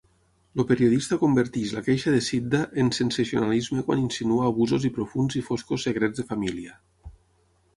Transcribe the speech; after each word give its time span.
El 0.61 0.65
periodista 0.69 1.17
converteix 1.23 1.73
la 1.75 1.83
queixa 1.87 2.13
de 2.15 2.21
Sidda 2.27 2.61
en 2.85 2.89
sensacionalisme 2.99 3.83
quan 3.91 4.01
insinua 4.05 4.49
abusos 4.53 4.89
i 4.91 4.93
profunds 4.97 5.39
i 5.41 5.45
foscos 5.51 5.87
secrets 5.91 6.23
de 6.23 6.27
família 6.33 6.75